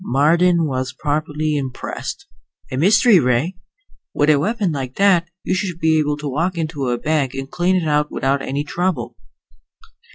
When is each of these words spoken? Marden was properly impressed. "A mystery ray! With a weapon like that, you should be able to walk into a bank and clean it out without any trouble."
Marden 0.03 0.65
was 0.65 0.93
properly 0.93 1.55
impressed. 1.55 2.25
"A 2.71 2.75
mystery 2.75 3.19
ray! 3.19 3.55
With 4.15 4.31
a 4.31 4.39
weapon 4.39 4.71
like 4.71 4.95
that, 4.95 5.29
you 5.43 5.53
should 5.53 5.77
be 5.79 5.99
able 5.99 6.17
to 6.17 6.27
walk 6.27 6.57
into 6.57 6.87
a 6.87 6.97
bank 6.97 7.35
and 7.35 7.51
clean 7.51 7.75
it 7.75 7.87
out 7.87 8.09
without 8.11 8.41
any 8.41 8.63
trouble." 8.63 9.15